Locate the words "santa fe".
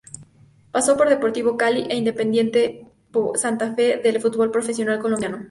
3.35-3.97